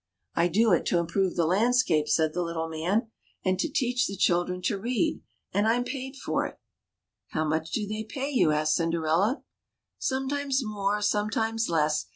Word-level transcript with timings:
"I 0.35 0.47
do 0.47 0.71
it 0.71 0.87
to 0.87 0.97
improve 0.97 1.35
the 1.35 1.45
landscape," 1.45 2.07
said 2.07 2.33
the 2.33 2.41
little 2.41 2.67
man;" 2.67 3.11
and 3.45 3.59
to 3.59 3.69
teach 3.71 4.07
the 4.07 4.17
children 4.17 4.59
to 4.63 4.79
read; 4.79 5.21
and 5.53 5.67
Tm 5.67 5.85
paid 5.85 6.15
for 6.15 6.47
it." 6.47 6.59
"How 7.27 7.45
much 7.45 7.69
do 7.69 7.87
they 7.87 8.03
pay 8.03 8.31
you?" 8.31 8.49
asked 8.51 8.73
Cinderella." 8.77 9.43
Sometimes 9.99 10.65
more, 10.65 11.03
sometimes 11.03 11.69
less. 11.69 12.07